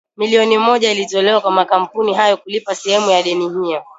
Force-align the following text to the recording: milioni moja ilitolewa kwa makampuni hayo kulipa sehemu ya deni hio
milioni 0.17 0.57
moja 0.57 0.91
ilitolewa 0.91 1.41
kwa 1.41 1.51
makampuni 1.51 2.13
hayo 2.13 2.37
kulipa 2.37 2.75
sehemu 2.75 3.09
ya 3.11 3.23
deni 3.23 3.49
hio 3.49 3.83